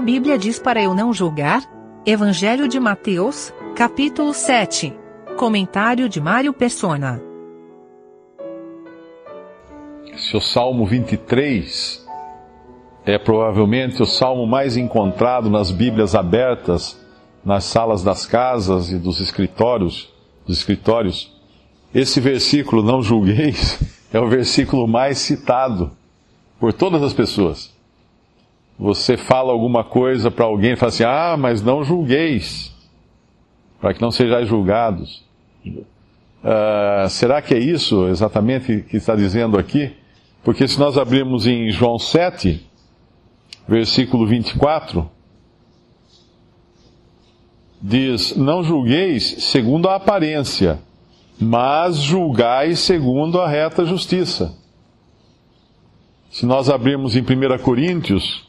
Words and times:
A 0.00 0.02
Bíblia 0.02 0.38
diz 0.38 0.58
para 0.58 0.82
eu 0.82 0.94
não 0.94 1.12
julgar? 1.12 1.62
Evangelho 2.06 2.66
de 2.66 2.80
Mateus, 2.80 3.52
capítulo 3.76 4.32
7. 4.32 4.94
Comentário 5.36 6.08
de 6.08 6.18
Mário 6.18 6.54
Persona. 6.54 7.22
Se 10.16 10.34
o 10.34 10.40
Salmo 10.40 10.86
23 10.86 12.02
é 13.04 13.18
provavelmente 13.18 14.00
o 14.00 14.06
salmo 14.06 14.46
mais 14.46 14.74
encontrado 14.74 15.50
nas 15.50 15.70
Bíblias 15.70 16.14
abertas, 16.14 16.98
nas 17.44 17.64
salas 17.64 18.02
das 18.02 18.24
casas 18.24 18.90
e 18.90 18.96
dos 18.96 19.20
escritórios, 19.20 20.10
dos 20.46 20.56
escritórios, 20.56 21.30
esse 21.94 22.20
versículo, 22.20 22.82
não 22.82 23.02
julgueis, 23.02 23.78
é 24.10 24.18
o 24.18 24.26
versículo 24.26 24.88
mais 24.88 25.18
citado 25.18 25.90
por 26.58 26.72
todas 26.72 27.02
as 27.02 27.12
pessoas. 27.12 27.78
Você 28.80 29.14
fala 29.14 29.52
alguma 29.52 29.84
coisa 29.84 30.30
para 30.30 30.46
alguém 30.46 30.72
e 30.72 30.76
fala 30.76 30.88
assim: 30.88 31.04
ah, 31.04 31.36
mas 31.38 31.60
não 31.60 31.84
julgueis, 31.84 32.74
para 33.78 33.92
que 33.92 34.00
não 34.00 34.10
sejais 34.10 34.48
julgados. 34.48 35.22
Uh, 35.66 37.06
será 37.10 37.42
que 37.42 37.52
é 37.52 37.58
isso 37.58 38.08
exatamente 38.08 38.80
que 38.88 38.96
está 38.96 39.14
dizendo 39.14 39.58
aqui? 39.58 39.92
Porque 40.42 40.66
se 40.66 40.80
nós 40.80 40.96
abrirmos 40.96 41.46
em 41.46 41.70
João 41.70 41.98
7, 41.98 42.66
versículo 43.68 44.26
24, 44.26 45.10
diz: 47.82 48.34
Não 48.34 48.62
julgueis 48.62 49.44
segundo 49.44 49.90
a 49.90 49.96
aparência, 49.96 50.80
mas 51.38 51.98
julgai 51.98 52.74
segundo 52.74 53.38
a 53.38 53.46
reta 53.46 53.84
justiça. 53.84 54.56
Se 56.30 56.46
nós 56.46 56.70
abrirmos 56.70 57.14
em 57.14 57.20
1 57.20 57.58
Coríntios, 57.62 58.48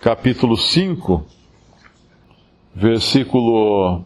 capítulo 0.00 0.56
5, 0.56 1.24
versículo 2.74 4.04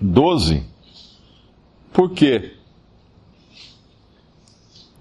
12, 0.00 0.64
por 1.92 2.10
quê? 2.10 2.54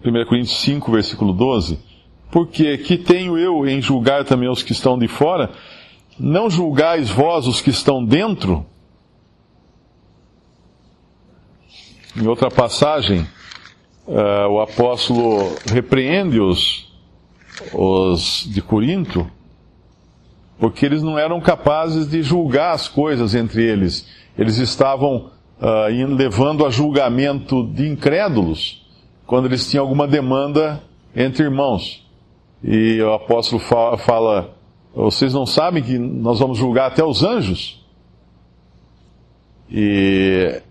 1 0.04 0.26
Coríntios 0.26 0.60
5, 0.62 0.92
versículo 0.92 1.34
12, 1.34 1.80
porque 2.32 2.78
que 2.78 2.98
tenho 2.98 3.38
eu 3.38 3.68
em 3.68 3.82
julgar 3.82 4.26
também 4.26 4.50
os 4.50 4.64
que 4.64 4.72
estão 4.72 4.98
de 4.98 5.08
fora? 5.08 5.52
Não 6.20 6.50
julgais 6.50 7.10
vós 7.10 7.48
os 7.48 7.62
que 7.62 7.70
estão 7.70 8.04
dentro? 8.04 8.66
Em 12.16 12.26
outra 12.26 12.50
passagem, 12.50 13.28
uh, 14.08 14.48
o 14.50 14.60
apóstolo 14.60 15.56
repreende 15.72 16.40
os, 17.74 18.48
de 18.48 18.62
Corinto, 18.62 19.30
porque 20.60 20.86
eles 20.86 21.04
não 21.04 21.18
eram 21.18 21.40
capazes 21.40 22.10
de 22.10 22.22
julgar 22.22 22.74
as 22.74 22.88
coisas 22.88 23.36
entre 23.36 23.64
eles. 23.64 24.08
Eles 24.38 24.58
estavam 24.58 25.32
uh, 25.60 26.16
levando 26.16 26.66
a 26.66 26.70
julgamento 26.70 27.68
de 27.68 27.88
incrédulos 27.88 28.86
quando 29.26 29.46
eles 29.46 29.70
tinham 29.70 29.84
alguma 29.84 30.08
demanda 30.08 30.82
entre 31.16 31.44
irmãos. 31.44 32.06
E 32.64 33.02
o 33.02 33.14
apóstolo 33.14 33.62
fala, 33.62 33.98
fala 33.98 34.58
vocês 34.96 35.34
não 35.34 35.46
sabem 35.46 35.84
que 35.84 35.98
nós 35.98 36.40
vamos 36.40 36.58
julgar 36.58 36.88
até 36.88 37.04
os 37.04 37.24
anjos? 37.24 37.86
E 39.70 40.62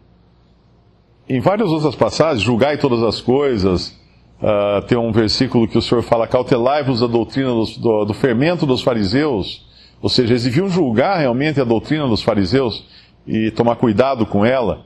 em 1.29 1.41
várias 1.41 1.71
outras 1.71 1.95
passagens, 1.95 2.43
julgai 2.43 2.79
todas 2.79 3.03
as 3.03 3.21
coisas. 3.21 3.97
Uh, 4.41 4.83
tem 4.87 4.99
um 4.99 5.13
versículo 5.13 5.67
que 5.67 5.79
o 5.79 5.83
Senhor 5.83 6.03
fala: 6.03 6.27
cautelai-vos 6.27 7.01
da 7.01 7.07
doutrina 7.07 7.51
dos, 7.51 7.77
do, 7.79 8.05
do, 8.05 8.15
fermento 8.15 8.67
dos 8.67 8.83
fariseus. 8.83 9.65
Ou 10.03 10.11
seja, 10.11 10.33
eles 10.33 10.45
deviam 10.45 10.69
julgar 10.69 11.19
realmente 11.19 11.61
a 11.61 11.65
doutrina 11.65 12.07
dos 12.07 12.23
fariseus 12.23 12.85
e 13.27 13.51
tomar 13.51 13.77
cuidado 13.77 14.27
com 14.27 14.45
ela. 14.45 14.85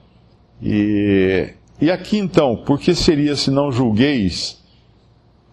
E, 0.62 1.52
e 1.80 1.90
aqui 1.90 2.16
então, 2.16 2.56
por 2.56 2.78
que 2.78 2.94
seria 2.94 3.34
se 3.34 3.50
não 3.50 3.72
julgueis 3.72 4.62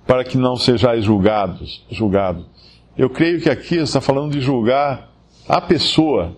para 0.05 0.23
que 0.23 0.37
não 0.37 0.55
sejais 0.55 1.03
julgados? 1.03 1.83
Julgado. 1.89 2.45
Eu 2.95 3.09
creio 3.09 3.41
que 3.41 3.49
aqui 3.49 3.77
está 3.77 3.99
falando 3.99 4.31
de 4.31 4.41
julgar 4.41 5.09
a 5.49 5.59
pessoa 5.59 6.37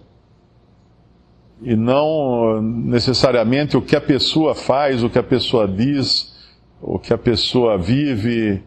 e 1.62 1.76
não 1.76 2.62
necessariamente 2.62 3.76
o 3.76 3.82
que 3.82 3.96
a 3.96 4.02
pessoa 4.02 4.56
faz, 4.56 5.04
o 5.04 5.10
que 5.10 5.20
a 5.20 5.24
pessoa 5.24 5.68
diz, 5.68 6.34
o 6.82 6.98
que 6.98 7.14
a 7.14 7.18
pessoa 7.18 7.78
vive, 7.78 8.64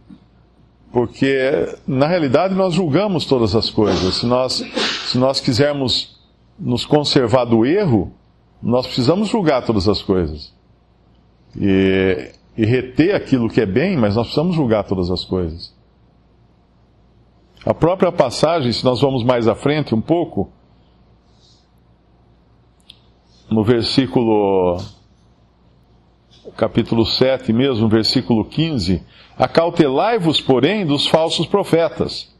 porque 0.92 1.76
na 1.86 2.06
realidade 2.06 2.54
nós 2.54 2.74
julgamos 2.74 3.24
todas 3.24 3.54
as 3.54 3.70
coisas. 3.70 4.16
Se 4.16 4.26
nós, 4.26 4.62
se 5.06 5.18
nós 5.18 5.40
quisermos 5.40 6.20
nos 6.58 6.84
conservar 6.84 7.44
do 7.44 7.64
erro, 7.64 8.12
nós 8.62 8.86
precisamos 8.86 9.28
julgar 9.28 9.64
todas 9.64 9.88
as 9.88 10.02
coisas. 10.02 10.54
E, 11.58 12.32
e 12.56 12.64
reter 12.64 13.14
aquilo 13.14 13.48
que 13.48 13.60
é 13.60 13.66
bem, 13.66 13.96
mas 13.96 14.14
nós 14.16 14.26
precisamos 14.26 14.54
julgar 14.54 14.84
todas 14.84 15.10
as 15.10 15.24
coisas. 15.24 15.74
A 17.64 17.72
própria 17.72 18.10
passagem, 18.10 18.72
se 18.72 18.84
nós 18.84 19.00
vamos 19.00 19.22
mais 19.24 19.46
à 19.46 19.54
frente 19.54 19.94
um 19.94 20.00
pouco, 20.00 20.50
no 23.50 23.62
versículo, 23.62 24.78
capítulo 26.56 27.04
7 27.04 27.52
mesmo, 27.52 27.88
versículo 27.88 28.44
15: 28.44 29.02
Acautelai-vos, 29.36 30.40
porém, 30.40 30.84
dos 30.84 31.06
falsos 31.06 31.46
profetas, 31.46 32.34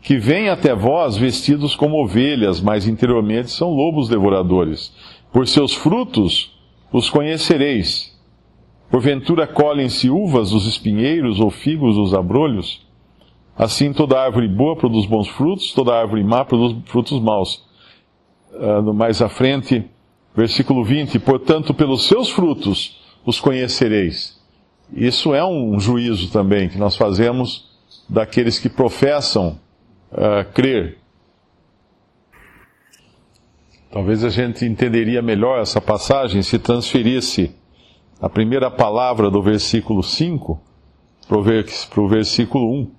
que 0.00 0.16
vêm 0.16 0.48
até 0.48 0.74
vós 0.74 1.16
vestidos 1.16 1.74
como 1.74 2.02
ovelhas, 2.02 2.60
mas 2.60 2.86
interiormente 2.86 3.50
são 3.50 3.70
lobos 3.70 4.08
devoradores. 4.08 4.92
Por 5.32 5.46
seus 5.46 5.74
frutos 5.74 6.56
os 6.92 7.10
conhecereis. 7.10 8.16
Porventura 8.90 9.46
colhem-se 9.46 10.08
uvas 10.08 10.50
dos 10.50 10.66
espinheiros 10.66 11.40
ou 11.40 11.50
figos 11.50 11.96
dos 11.96 12.14
abrolhos? 12.14 12.86
Assim 13.54 13.92
toda 13.92 14.18
árvore 14.18 14.48
boa 14.48 14.76
produz 14.76 15.04
bons 15.04 15.28
frutos, 15.28 15.72
toda 15.72 15.94
árvore 15.94 16.24
má 16.24 16.44
produz 16.44 16.74
frutos 16.86 17.20
maus. 17.20 17.66
Uh, 18.52 18.94
mais 18.94 19.20
à 19.20 19.28
frente, 19.28 19.84
Versículo 20.38 20.84
20: 20.84 21.18
Portanto, 21.18 21.74
pelos 21.74 22.06
seus 22.06 22.30
frutos 22.30 22.96
os 23.24 23.40
conhecereis. 23.40 24.38
Isso 24.92 25.34
é 25.34 25.44
um 25.44 25.78
juízo 25.78 26.30
também 26.30 26.68
que 26.68 26.78
nós 26.78 26.96
fazemos 26.96 27.68
daqueles 28.08 28.58
que 28.58 28.68
professam 28.68 29.58
uh, 30.12 30.50
crer. 30.52 30.98
Talvez 33.90 34.24
a 34.24 34.28
gente 34.28 34.64
entenderia 34.64 35.20
melhor 35.22 35.60
essa 35.60 35.80
passagem 35.80 36.42
se 36.42 36.58
transferisse 36.58 37.54
a 38.20 38.28
primeira 38.28 38.70
palavra 38.70 39.30
do 39.30 39.42
versículo 39.42 40.02
5 40.02 40.60
para 41.26 42.00
o 42.00 42.08
versículo 42.08 42.72
1 42.72 42.90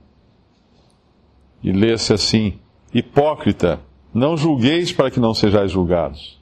e 1.64 1.72
lesse 1.72 2.14
assim: 2.14 2.60
Hipócrita, 2.94 3.82
não 4.14 4.38
julgueis 4.38 4.92
para 4.92 5.12
que 5.12 5.20
não 5.20 5.34
sejais 5.34 5.72
julgados 5.72 6.39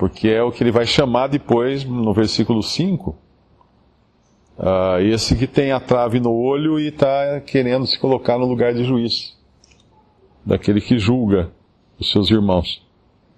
porque 0.00 0.28
é 0.28 0.42
o 0.42 0.50
que 0.50 0.62
ele 0.62 0.72
vai 0.72 0.86
chamar 0.86 1.26
depois, 1.26 1.84
no 1.84 2.14
versículo 2.14 2.62
5. 2.62 3.10
Uh, 3.10 3.16
ah, 4.58 4.96
esse 5.02 5.36
que 5.36 5.46
tem 5.46 5.72
a 5.72 5.78
trave 5.78 6.18
no 6.18 6.32
olho 6.32 6.80
e 6.80 6.88
está 6.88 7.38
querendo 7.42 7.86
se 7.86 7.98
colocar 7.98 8.38
no 8.38 8.46
lugar 8.46 8.72
de 8.72 8.82
juiz, 8.82 9.38
daquele 10.42 10.80
que 10.80 10.98
julga 10.98 11.52
os 11.98 12.10
seus 12.10 12.30
irmãos, 12.30 12.82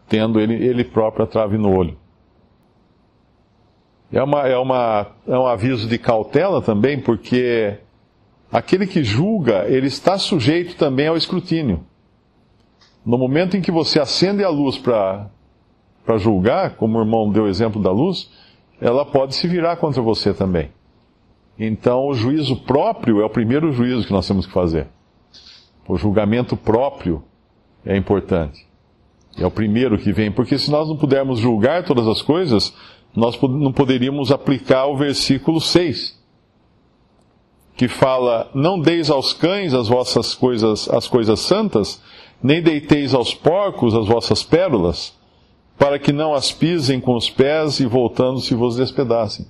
tendo 0.09 0.39
ele, 0.39 0.55
ele 0.55 0.85
próprio 0.85 1.25
a 1.25 1.27
trave 1.27 1.59
no 1.59 1.77
olho. 1.77 1.99
É, 4.13 4.23
uma, 4.23 4.47
é, 4.47 4.57
uma, 4.57 5.17
é 5.27 5.37
um 5.37 5.47
aviso 5.49 5.89
de 5.89 5.99
cautela 5.99 6.63
também, 6.63 7.01
porque 7.01 7.77
aquele 8.53 8.87
que 8.87 9.03
julga, 9.03 9.65
ele 9.67 9.89
está 9.89 10.17
sujeito 10.17 10.77
também 10.77 11.09
ao 11.09 11.17
escrutínio. 11.17 11.85
No 13.05 13.19
momento 13.19 13.57
em 13.57 13.61
que 13.61 13.73
você 13.73 13.99
acende 13.99 14.45
a 14.45 14.49
luz 14.49 14.79
para 14.79 15.29
para 16.05 16.19
julgar, 16.19 16.77
como 16.77 16.99
o 16.99 17.03
irmão 17.03 17.31
deu 17.31 17.45
o 17.45 17.49
exemplo 17.49 17.83
da 17.83 17.91
luz, 17.91 18.31
ela 18.81 19.05
pode 19.05 19.35
se 19.35 19.47
virar 19.47 19.77
contra 19.77 20.03
você 20.03 20.35
também. 20.35 20.71
Então, 21.59 22.07
o 22.07 22.15
juízo 22.15 22.57
próprio 22.57 23.21
é 23.21 23.25
o 23.25 23.31
primeiro 23.31 23.73
juízo 23.73 24.07
que 24.07 24.13
nós 24.13 24.27
temos 24.27 24.47
que 24.47 24.53
fazer. 24.53 24.89
O 25.87 25.97
julgamento 25.97 26.57
próprio 26.57 27.23
é 27.85 27.97
importante. 27.97 28.67
É 29.37 29.47
o 29.47 29.51
primeiro 29.51 29.99
que 29.99 30.13
vem, 30.13 30.31
porque 30.31 30.59
se 30.59 30.71
nós 30.71 30.89
não 30.89 30.97
pudermos 30.97 31.39
julgar 31.39 31.85
todas 31.85 32.07
as 32.07 32.21
coisas, 32.21 32.75
nós 33.15 33.39
não 33.41 33.73
poderíamos 33.73 34.31
aplicar 34.31 34.87
o 34.87 34.97
versículo 34.97 35.61
6, 35.61 36.19
que 37.77 37.89
fala: 37.89 38.51
Não 38.55 38.79
deis 38.79 39.11
aos 39.11 39.33
cães 39.33 39.73
as 39.73 39.89
vossas 39.89 40.35
coisas, 40.35 40.89
as 40.89 41.09
coisas 41.09 41.41
santas, 41.41 42.01
nem 42.43 42.63
deiteis 42.63 43.15
aos 43.15 43.35
porcos 43.35 43.95
as 43.95 44.07
vossas 44.07 44.43
pérolas, 44.43 45.17
para 45.79 45.99
que 45.99 46.13
não 46.13 46.35
as 46.35 46.53
pisem 46.53 47.01
com 47.01 47.17
os 47.17 47.29
pés 47.29 47.81
e 47.81 47.87
voltando-se 47.87 48.55
vos 48.55 48.77
despedacem. 48.77 49.47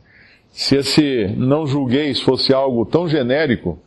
Se 0.51 0.77
esse 0.77 1.35
não 1.37 1.67
julgueis 1.67 2.21
fosse 2.21 2.53
algo 2.53 2.85
tão 2.85 3.09
genérico, 3.09 3.79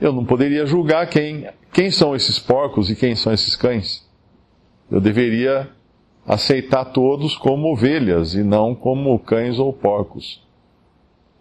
eu 0.00 0.12
não 0.12 0.24
poderia 0.24 0.66
julgar 0.66 1.08
quem, 1.08 1.48
quem 1.72 1.90
são 1.90 2.14
esses 2.14 2.38
porcos 2.38 2.90
e 2.90 2.96
quem 2.96 3.14
são 3.14 3.32
esses 3.32 3.56
cães. 3.56 4.06
Eu 4.90 5.00
deveria 5.00 5.70
aceitar 6.26 6.86
todos 6.86 7.36
como 7.36 7.72
ovelhas 7.72 8.34
e 8.34 8.42
não 8.42 8.74
como 8.74 9.18
cães 9.18 9.58
ou 9.58 9.72
porcos. 9.72 10.42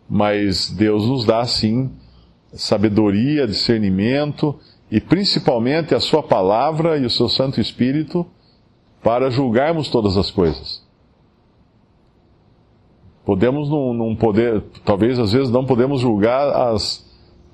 Mas 0.09 0.69
Deus 0.69 1.07
nos 1.07 1.25
dá, 1.25 1.45
sim, 1.45 1.91
sabedoria, 2.51 3.47
discernimento 3.47 4.57
e 4.91 5.01
principalmente 5.01 5.95
a 5.95 5.99
Sua 5.99 6.21
palavra 6.21 6.97
e 6.97 7.05
o 7.05 7.09
seu 7.09 7.27
Santo 7.27 7.59
Espírito 7.59 8.25
para 9.03 9.29
julgarmos 9.29 9.89
todas 9.89 10.17
as 10.17 10.31
coisas. 10.31 10.81
Podemos 13.25 13.69
não, 13.69 13.93
não 13.93 14.15
poder, 14.15 14.63
talvez 14.83 15.19
às 15.19 15.31
vezes 15.31 15.49
não 15.51 15.65
podemos 15.65 16.01
julgar 16.01 16.49
as, 16.49 17.05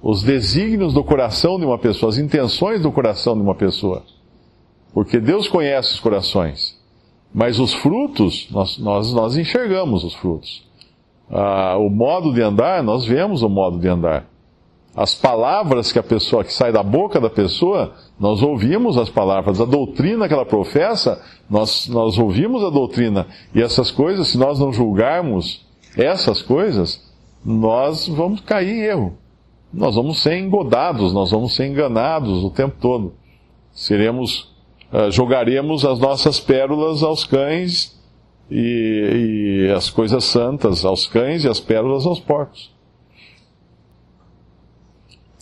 os 0.01 0.23
desígnios 0.23 0.93
do 0.93 1.03
coração 1.03 1.59
de 1.59 1.65
uma 1.65 1.77
pessoa, 1.77 2.09
as 2.09 2.17
intenções 2.17 2.81
do 2.81 2.91
coração 2.91 3.35
de 3.35 3.41
uma 3.41 3.55
pessoa. 3.55 4.03
Porque 4.93 5.19
Deus 5.19 5.47
conhece 5.47 5.93
os 5.93 5.99
corações. 5.99 6.79
Mas 7.33 7.59
os 7.59 7.73
frutos, 7.73 8.49
nós, 8.49 8.77
nós, 8.79 9.13
nós 9.13 9.37
enxergamos 9.37 10.03
os 10.03 10.15
frutos. 10.15 10.67
Ah, 11.29 11.77
o 11.77 11.89
modo 11.89 12.33
de 12.33 12.41
andar, 12.41 12.81
nós 12.83 13.05
vemos 13.05 13.43
o 13.43 13.49
modo 13.49 13.77
de 13.77 13.87
andar. 13.87 14.27
As 14.99 15.15
palavras 15.15 15.93
que 15.93 15.97
a 15.97 16.03
pessoa, 16.03 16.43
que 16.43 16.51
sai 16.51 16.73
da 16.73 16.83
boca 16.83 17.21
da 17.21 17.29
pessoa, 17.29 17.93
nós 18.19 18.41
ouvimos 18.43 18.97
as 18.97 19.09
palavras. 19.09 19.61
A 19.61 19.63
doutrina 19.63 20.27
que 20.27 20.33
ela 20.33 20.45
professa, 20.45 21.23
nós, 21.49 21.87
nós 21.87 22.17
ouvimos 22.17 22.61
a 22.65 22.69
doutrina. 22.69 23.25
E 23.55 23.61
essas 23.61 23.91
coisas, 23.91 24.27
se 24.27 24.37
nós 24.37 24.59
não 24.59 24.73
julgarmos 24.73 25.65
essas 25.95 26.41
coisas, 26.41 27.01
nós 27.45 28.09
vamos 28.09 28.41
cair 28.41 28.71
em 28.71 28.81
erro. 28.81 29.13
Nós 29.73 29.95
vamos 29.95 30.21
ser 30.21 30.37
engodados, 30.37 31.13
nós 31.13 31.31
vamos 31.31 31.55
ser 31.55 31.67
enganados 31.67 32.43
o 32.43 32.49
tempo 32.49 32.75
todo. 32.81 33.13
Seremos 33.71 34.53
uh, 34.91 35.09
jogaremos 35.09 35.85
as 35.85 35.97
nossas 35.97 36.41
pérolas 36.41 37.03
aos 37.03 37.23
cães 37.23 37.97
e, 38.51 39.67
e 39.69 39.71
as 39.71 39.89
coisas 39.89 40.25
santas 40.25 40.83
aos 40.83 41.07
cães 41.07 41.45
e 41.45 41.47
as 41.47 41.61
pérolas 41.61 42.05
aos 42.05 42.19
porcos. 42.19 42.77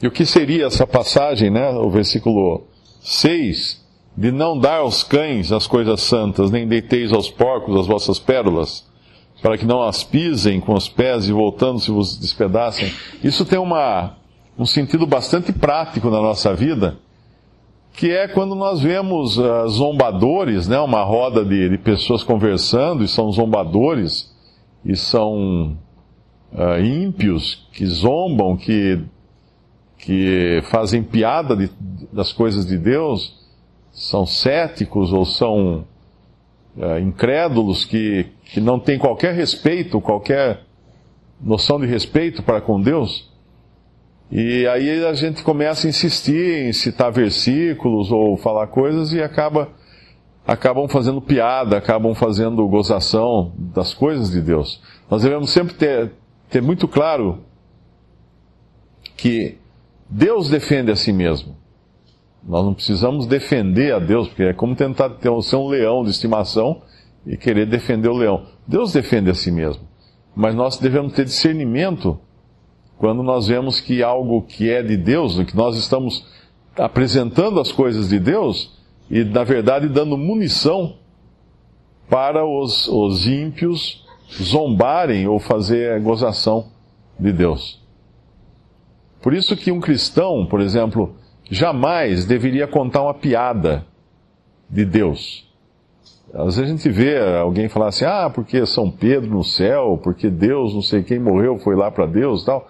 E 0.02 0.08
o 0.08 0.12
que 0.12 0.26
seria 0.26 0.68
essa 0.68 0.86
passagem, 0.86 1.50
né, 1.50 1.70
o 1.70 1.90
versículo 1.90 2.68
6, 3.02 3.84
de 4.16 4.32
não 4.32 4.58
dar 4.58 4.80
aos 4.80 5.04
cães 5.04 5.52
as 5.52 5.68
coisas 5.68 6.02
santas, 6.02 6.52
nem 6.52 6.68
deiteis 6.68 7.12
aos 7.12 7.30
porcos 7.30 7.80
as 7.80 7.88
vossas 7.88 8.20
pérolas, 8.20 8.86
para 9.42 9.58
que 9.58 9.66
não 9.66 9.82
as 9.82 10.04
pisem 10.04 10.60
com 10.60 10.74
os 10.74 10.90
pés 10.90 11.28
e 11.28 11.32
voltando-se 11.32 11.92
vos 11.92 12.18
despedacem. 12.18 12.92
Isso 13.24 13.46
tem 13.46 13.60
uma, 13.60 14.18
um 14.58 14.66
sentido 14.66 15.06
bastante 15.06 15.52
prático 15.52 16.10
na 16.10 16.22
nossa 16.22 16.54
vida, 16.54 16.98
que 17.94 18.12
é 18.12 18.28
quando 18.28 18.54
nós 18.54 18.80
vemos 18.80 19.38
uh, 19.38 19.68
zombadores, 19.68 20.68
né, 20.68 20.80
uma 20.80 21.04
roda 21.04 21.44
de, 21.44 21.70
de, 21.70 21.78
pessoas 21.80 22.24
conversando, 22.24 23.04
e 23.04 23.08
são 23.08 23.32
zombadores, 23.32 24.32
e 24.86 24.96
são 24.96 25.76
uh, 26.54 26.80
ímpios, 26.80 27.68
que 27.74 27.86
zombam, 27.88 28.56
que, 28.56 29.00
que 29.98 30.62
fazem 30.70 31.04
piada 31.04 31.56
de, 31.56 31.70
das 32.12 32.32
coisas 32.32 32.66
de 32.66 32.78
Deus, 32.78 33.36
são 33.92 34.26
céticos 34.26 35.12
ou 35.12 35.26
são 35.26 35.86
uh, 36.78 37.00
incrédulos, 37.00 37.84
que, 37.86 38.28
que 38.46 38.62
não 38.62 38.80
têm 38.80 39.00
qualquer 39.00 39.34
respeito, 39.34 40.00
qualquer 40.00 40.62
noção 41.42 41.80
de 41.80 41.88
respeito 41.88 42.44
para 42.44 42.62
com 42.62 42.80
Deus. 42.80 43.32
E 44.32 44.68
aí 44.68 45.06
a 45.06 45.14
gente 45.14 45.44
começa 45.44 45.88
a 45.88 45.90
insistir 45.90 46.68
em 46.68 46.74
citar 46.74 47.12
versículos 47.12 48.12
ou 48.12 48.36
falar 48.38 48.68
coisas 48.68 49.14
e 49.14 49.22
acaba 49.22 49.70
acabam 50.46 50.88
fazendo 50.88 51.22
piada, 51.22 51.78
acabam 51.78 52.16
fazendo 52.16 52.66
gozação 52.68 53.52
das 53.58 53.94
coisas 53.94 54.32
de 54.32 54.42
Deus. 54.42 54.82
Nós 55.10 55.22
devemos 55.22 55.50
sempre 55.50 55.74
ter, 55.74 56.14
ter 56.50 56.62
muito 56.62 56.88
claro 56.88 57.44
que 59.18 59.58
Deus 60.10 60.50
defende 60.50 60.92
a 60.92 60.96
si 60.96 61.12
mesmo. 61.12 61.56
Nós 62.44 62.64
não 62.64 62.74
precisamos 62.74 63.26
defender 63.26 63.94
a 63.94 64.00
Deus, 64.00 64.28
porque 64.28 64.44
é 64.44 64.54
como 64.54 64.76
tentar 64.76 65.10
ter, 65.10 65.30
ser 65.44 65.56
um 65.58 65.68
leão 65.68 66.04
de 66.04 66.12
estimação 66.12 66.82
e 67.26 67.36
querer 67.36 67.66
defender 67.66 68.08
o 68.08 68.16
leão. 68.16 68.46
Deus 68.66 68.94
defende 68.94 69.30
a 69.30 69.34
si 69.34 69.52
mesmo. 69.52 69.84
Mas 70.36 70.56
nós 70.56 70.78
devemos 70.78 71.14
ter 71.14 71.26
discernimento 71.26 72.20
quando 72.98 73.22
nós 73.22 73.48
vemos 73.48 73.82
que 73.82 74.02
algo 74.02 74.44
que 74.44 74.70
é 74.70 74.82
de 74.82 74.96
Deus, 74.96 75.38
que 75.44 75.56
nós 75.56 75.76
estamos 75.76 76.26
apresentando 76.78 77.60
as 77.60 77.72
coisas 77.72 78.10
de 78.10 78.20
Deus 78.20 78.72
e, 79.10 79.24
na 79.24 79.44
verdade, 79.44 79.90
dando 79.90 80.18
munição 80.18 80.96
para 82.10 82.46
os, 82.46 82.88
os 82.88 83.28
ímpios 83.28 84.06
zombarem 84.42 85.28
ou 85.28 85.40
fazer 85.40 86.00
gozação 86.02 86.68
de 87.20 87.32
Deus. 87.32 87.86
Por 89.22 89.34
isso 89.34 89.56
que 89.56 89.72
um 89.72 89.80
cristão, 89.80 90.46
por 90.46 90.62
exemplo, 90.62 91.16
jamais 91.50 92.26
deveria 92.26 92.68
contar 92.68 93.02
uma 93.02 93.14
piada 93.14 93.86
de 94.70 94.86
Deus. 94.86 95.48
Às 96.34 96.58
vezes 96.58 96.60
a 96.60 96.66
gente 96.66 96.90
vê 96.90 97.18
alguém 97.18 97.70
falar 97.70 97.88
assim, 97.88 98.06
ah, 98.06 98.30
porque 98.30 98.66
São 98.66 98.92
Pedro 98.92 99.30
no 99.30 99.44
céu, 99.44 100.00
porque 100.04 100.30
Deus, 100.30 100.74
não 100.74 100.82
sei 100.82 101.02
quem 101.04 101.20
morreu, 101.20 101.58
foi 101.58 101.76
lá 101.76 101.90
para 101.90 102.06
Deus 102.06 102.44
tal. 102.44 102.68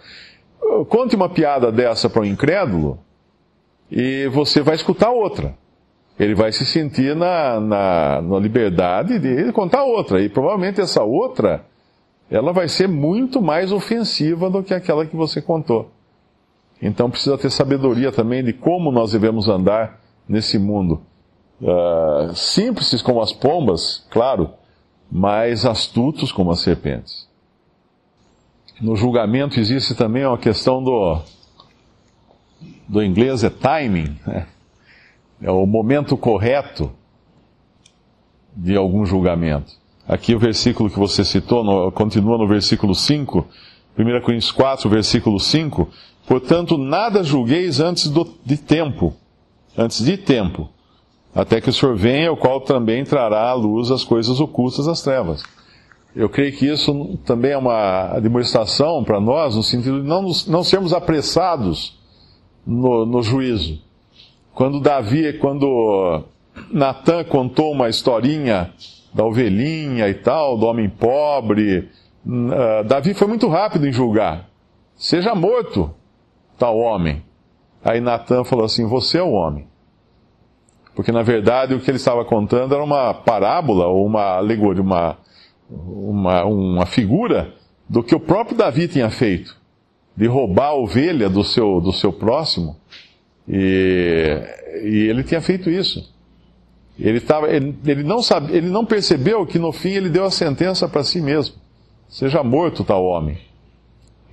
Conte 0.89 1.15
uma 1.15 1.29
piada 1.29 1.71
dessa 1.71 2.09
para 2.09 2.21
um 2.21 2.25
incrédulo 2.25 2.99
e 3.89 4.27
você 4.27 4.61
vai 4.61 4.75
escutar 4.75 5.09
outra. 5.09 5.55
Ele 6.19 6.35
vai 6.35 6.51
se 6.51 6.65
sentir 6.65 7.15
na, 7.15 7.59
na, 7.59 8.21
na 8.21 8.39
liberdade 8.39 9.19
de 9.19 9.51
contar 9.51 9.83
outra. 9.83 10.21
E 10.21 10.29
provavelmente 10.29 10.81
essa 10.81 11.03
outra, 11.03 11.63
ela 12.29 12.51
vai 12.51 12.67
ser 12.67 12.87
muito 12.87 13.41
mais 13.41 13.71
ofensiva 13.71 14.49
do 14.49 14.63
que 14.63 14.73
aquela 14.73 15.05
que 15.05 15.15
você 15.15 15.41
contou. 15.41 15.91
Então 16.81 17.09
precisa 17.09 17.37
ter 17.37 17.49
sabedoria 17.49 18.11
também 18.11 18.43
de 18.43 18.53
como 18.53 18.91
nós 18.91 19.11
devemos 19.11 19.47
andar 19.47 19.99
nesse 20.27 20.59
mundo 20.59 21.01
uh, 21.61 22.33
simples 22.35 23.01
como 23.01 23.21
as 23.21 23.33
pombas, 23.33 24.05
claro, 24.09 24.51
mas 25.11 25.65
astutos 25.65 26.31
como 26.31 26.51
as 26.51 26.59
serpentes. 26.59 27.27
No 28.79 28.95
julgamento 28.95 29.59
existe 29.59 29.95
também 29.95 30.25
uma 30.25 30.37
questão 30.37 30.83
do, 30.83 31.19
do 32.87 33.03
inglês 33.03 33.43
é 33.43 33.49
timing, 33.49 34.15
né? 34.25 34.47
é 35.41 35.49
o 35.49 35.65
momento 35.65 36.15
correto 36.15 36.91
de 38.55 38.75
algum 38.75 39.05
julgamento. 39.05 39.73
Aqui 40.07 40.35
o 40.35 40.39
versículo 40.39 40.89
que 40.89 40.99
você 40.99 41.25
citou, 41.25 41.63
no, 41.63 41.91
continua 41.91 42.37
no 42.37 42.47
versículo 42.47 42.93
5, 42.93 43.45
1 43.97 44.21
Coríntios 44.21 44.51
4, 44.51 44.89
versículo 44.89 45.39
5, 45.39 45.89
portanto 46.27 46.77
nada 46.77 47.23
julgueis 47.23 47.79
antes 47.79 48.09
do, 48.09 48.27
de 48.45 48.57
tempo, 48.57 49.13
antes 49.77 50.03
de 50.03 50.17
tempo, 50.17 50.69
até 51.33 51.61
que 51.61 51.69
o 51.69 51.73
Senhor 51.73 51.95
venha, 51.95 52.31
o 52.31 52.37
qual 52.37 52.61
também 52.61 53.03
trará 53.03 53.49
à 53.49 53.53
luz 53.53 53.89
as 53.89 54.03
coisas 54.03 54.39
ocultas 54.39 54.85
das 54.85 55.01
trevas. 55.01 55.41
Eu 56.15 56.27
creio 56.29 56.51
que 56.51 56.65
isso 56.65 57.17
também 57.25 57.51
é 57.51 57.57
uma 57.57 58.19
demonstração 58.19 59.03
para 59.03 59.19
nós, 59.19 59.55
no 59.55 59.61
sentido 59.61 60.01
de 60.01 60.07
não, 60.07 60.23
não 60.47 60.63
sermos 60.63 60.93
apressados 60.93 61.95
no, 62.65 63.05
no 63.05 63.21
juízo. 63.21 63.79
Quando 64.51 64.79
Davi, 64.79 65.33
quando 65.33 66.23
Natan 66.71 67.23
contou 67.25 67.71
uma 67.71 67.87
historinha 67.87 68.73
da 69.13 69.23
ovelhinha 69.23 70.09
e 70.09 70.15
tal, 70.15 70.57
do 70.57 70.65
homem 70.65 70.89
pobre, 70.89 71.87
uh, 72.25 72.83
Davi 72.87 73.13
foi 73.13 73.27
muito 73.27 73.47
rápido 73.47 73.87
em 73.87 73.93
julgar. 73.93 74.49
Seja 74.95 75.35
morto 75.35 75.93
tal 76.57 76.77
homem. 76.77 77.23
Aí 77.83 78.01
Natan 78.01 78.43
falou 78.43 78.65
assim: 78.65 78.85
Você 78.85 79.17
é 79.17 79.23
o 79.23 79.31
homem. 79.31 79.67
Porque 80.95 81.11
na 81.11 81.21
verdade 81.21 81.75
o 81.75 81.79
que 81.79 81.91
ele 81.91 81.97
estava 81.97 82.25
contando 82.25 82.73
era 82.73 82.83
uma 82.83 83.13
parábola 83.13 83.85
ou 83.85 84.05
uma 84.05 84.37
alegoria, 84.37 84.81
uma, 84.81 85.17
uma, 85.69 86.43
uma 86.45 86.85
figura 86.87 87.53
do 87.87 88.03
que 88.03 88.15
o 88.15 88.19
próprio 88.19 88.57
Davi 88.57 88.87
tinha 88.87 89.09
feito, 89.09 89.55
de 90.15 90.25
roubar 90.25 90.69
a 90.69 90.73
ovelha 90.73 91.29
do 91.29 91.43
seu, 91.43 91.79
do 91.79 91.93
seu 91.93 92.11
próximo. 92.11 92.75
E, 93.47 94.41
e 94.83 95.07
ele 95.07 95.23
tinha 95.23 95.39
feito 95.39 95.69
isso. 95.69 96.13
Ele, 96.99 97.19
tava, 97.19 97.47
ele, 97.47 97.77
ele, 97.85 98.03
não 98.03 98.23
sabe, 98.23 98.55
ele 98.55 98.67
não 98.67 98.83
percebeu 98.83 99.45
que 99.45 99.59
no 99.59 99.71
fim 99.71 99.91
ele 99.91 100.09
deu 100.09 100.25
a 100.25 100.31
sentença 100.31 100.89
para 100.89 101.03
si 101.03 101.21
mesmo. 101.21 101.55
Seja 102.09 102.41
morto 102.41 102.83
tal 102.83 103.03
homem. 103.03 103.37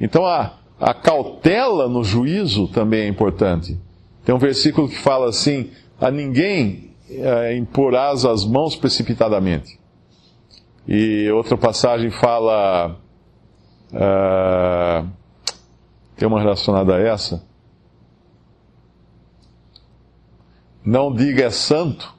Então 0.01 0.25
a, 0.25 0.55
a 0.81 0.93
cautela 0.93 1.89
no 1.89 2.03
juízo 2.03 2.69
também 2.69 3.03
é 3.03 3.09
importante. 3.09 3.79
Tem 4.25 4.35
um 4.35 4.39
versículo 4.39 4.89
que 4.89 4.99
fala 4.99 5.29
assim: 5.29 5.71
a 6.01 6.11
ninguém 6.11 6.95
é, 7.11 7.57
imporás 7.57 8.25
as 8.25 8.45
mãos 8.45 8.77
precipitadamente. 8.77 9.79
E 10.87 11.31
outra 11.31 11.57
passagem 11.57 12.11
fala. 12.11 12.97
Uh, 13.93 15.09
tem 16.17 16.27
uma 16.27 16.41
relacionada 16.41 16.97
a 16.97 17.01
essa. 17.01 17.43
não 20.85 21.13
diga 21.13 21.45
é 21.45 21.51
santo 21.51 22.15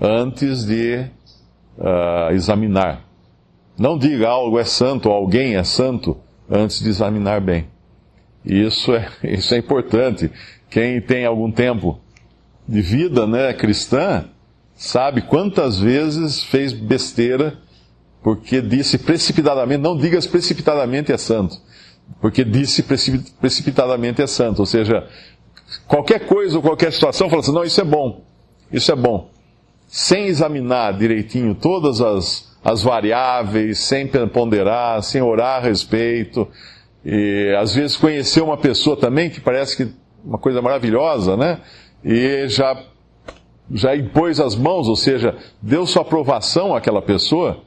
antes 0.00 0.64
de 0.64 1.06
uh, 1.76 2.32
examinar. 2.32 3.04
Não 3.78 3.98
diga 3.98 4.28
algo 4.28 4.58
é 4.58 4.64
santo 4.64 5.10
alguém 5.10 5.56
é 5.56 5.64
santo 5.64 6.16
antes 6.50 6.82
de 6.82 6.88
examinar 6.88 7.40
bem. 7.40 7.68
Isso 8.44 8.92
é, 8.92 9.08
isso 9.22 9.54
é 9.54 9.58
importante. 9.58 10.30
Quem 10.68 11.00
tem 11.00 11.24
algum 11.24 11.50
tempo 11.50 12.00
de 12.66 12.80
vida 12.80 13.26
né, 13.26 13.52
cristã 13.52 14.24
sabe 14.74 15.22
quantas 15.22 15.78
vezes 15.78 16.42
fez 16.42 16.72
besteira 16.72 17.58
porque 18.22 18.60
disse 18.60 18.98
precipitadamente, 18.98 19.80
não 19.80 19.96
digas 19.96 20.26
precipitadamente 20.26 21.10
é 21.10 21.16
santo, 21.16 21.56
porque 22.20 22.44
disse 22.44 22.82
precipitadamente 23.40 24.20
é 24.20 24.26
santo. 24.26 24.60
Ou 24.60 24.66
seja, 24.66 25.06
qualquer 25.86 26.26
coisa 26.26 26.56
ou 26.56 26.62
qualquer 26.62 26.92
situação, 26.92 27.28
fala 27.30 27.40
assim, 27.40 27.52
não, 27.52 27.64
isso 27.64 27.80
é 27.80 27.84
bom, 27.84 28.22
isso 28.70 28.92
é 28.92 28.96
bom. 28.96 29.30
Sem 29.86 30.26
examinar 30.26 30.96
direitinho 30.96 31.54
todas 31.54 32.00
as, 32.00 32.49
as 32.62 32.82
variáveis, 32.82 33.78
sem 33.78 34.06
ponderar, 34.06 35.02
sem 35.02 35.22
orar 35.22 35.58
a 35.58 35.66
respeito, 35.66 36.48
e 37.04 37.54
às 37.58 37.74
vezes 37.74 37.96
conhecer 37.96 38.42
uma 38.42 38.56
pessoa 38.56 38.96
também 38.96 39.30
que 39.30 39.40
parece 39.40 39.76
que 39.76 39.92
uma 40.24 40.38
coisa 40.38 40.60
maravilhosa, 40.60 41.36
né? 41.36 41.60
E 42.04 42.46
já, 42.48 42.76
já 43.70 43.96
impôs 43.96 44.38
as 44.38 44.54
mãos, 44.54 44.88
ou 44.88 44.96
seja, 44.96 45.36
deu 45.62 45.86
sua 45.86 46.02
aprovação 46.02 46.74
àquela 46.74 47.00
pessoa, 47.00 47.62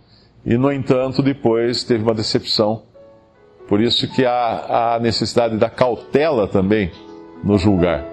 e 0.46 0.58
no 0.58 0.72
entanto 0.72 1.24
depois 1.24 1.84
teve 1.84 2.04
uma 2.04 2.14
decepção. 2.14 2.84
Por 3.68 3.82
isso 3.82 4.08
que 4.14 4.26
há 4.26 4.96
a 4.96 5.00
necessidade 5.00 5.58
da 5.58 5.70
cautela 5.70 6.48
também 6.48 6.92
no 7.44 7.58
julgar. 7.58 8.13